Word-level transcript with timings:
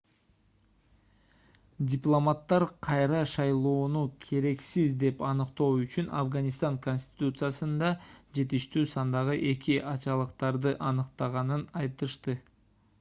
дипломаттар 1.91 2.63
кайра 2.87 3.19
шайлоону 3.33 4.01
керексиз 4.25 4.95
деп 5.03 5.21
аныктоо 5.33 5.67
үчүн 5.83 6.09
афганистан 6.23 6.79
конституциясында 6.87 7.91
жетиштүү 8.39 8.87
сандагы 8.95 9.37
эки 9.53 9.77
ачалыктарды 9.93 10.75
аныктаганын 10.93 11.69
айтышты 11.85 12.39